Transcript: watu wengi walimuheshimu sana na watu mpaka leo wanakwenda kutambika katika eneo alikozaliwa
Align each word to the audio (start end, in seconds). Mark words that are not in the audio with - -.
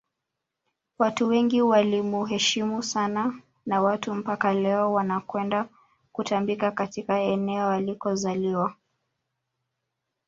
watu 0.99 1.27
wengi 1.27 1.61
walimuheshimu 1.61 2.83
sana 2.83 3.33
na 3.65 3.81
watu 3.81 4.13
mpaka 4.13 4.53
leo 4.53 4.93
wanakwenda 4.93 5.69
kutambika 6.11 6.71
katika 6.71 7.19
eneo 7.19 7.69
alikozaliwa 7.69 8.75